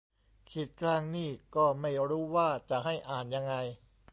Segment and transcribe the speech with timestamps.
[0.49, 3.55] ขีดกลางนี่ก็ไม่รู้ว่าจะให้อ่านยังไง